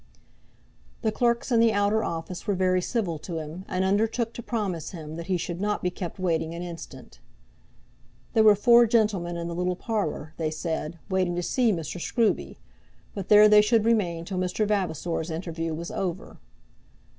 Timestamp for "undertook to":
3.85-4.41